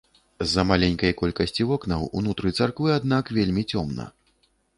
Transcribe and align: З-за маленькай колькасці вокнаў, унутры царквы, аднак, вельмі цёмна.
З-за 0.45 0.63
маленькай 0.69 1.13
колькасці 1.21 1.67
вокнаў, 1.73 2.07
унутры 2.21 2.53
царквы, 2.61 2.89
аднак, 2.99 3.23
вельмі 3.37 3.63
цёмна. 3.75 4.03